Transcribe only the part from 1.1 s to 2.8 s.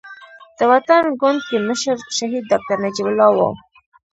ګوند کې مشر شهيد ډاکټر